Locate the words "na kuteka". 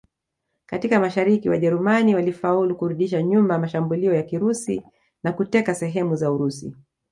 5.23-5.75